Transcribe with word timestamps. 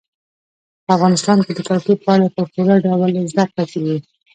په 0.85 0.89
افغانستان 0.97 1.37
کې 1.45 1.51
د 1.57 1.59
کلتور 1.67 1.97
په 2.03 2.09
اړه 2.15 2.27
په 2.35 2.41
پوره 2.51 2.75
ډول 2.85 3.13
زده 3.31 3.45
کړه 3.51 3.63
کېږي. 3.71 3.97